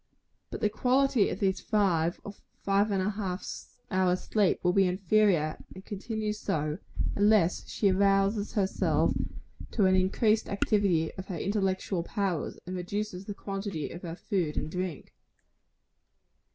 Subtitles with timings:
[0.49, 3.47] But the quality of these five or five and a half
[3.91, 6.79] hours' sleep will be inferior, and continue so,
[7.15, 9.13] unless she arouses herself
[9.69, 14.57] to an increased activity of her intellectual powers, and reduces the quantity of her food
[14.57, 15.13] and drink.